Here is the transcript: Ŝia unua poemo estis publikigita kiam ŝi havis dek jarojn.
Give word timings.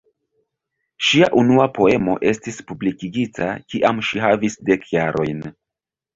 Ŝia 1.09 1.27
unua 1.41 1.67
poemo 1.75 2.15
estis 2.31 2.57
publikigita 2.73 3.51
kiam 3.75 4.03
ŝi 4.09 4.25
havis 4.27 4.59
dek 4.73 4.91
jarojn. 4.97 5.47